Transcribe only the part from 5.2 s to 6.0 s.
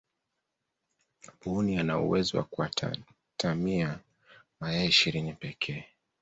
pekee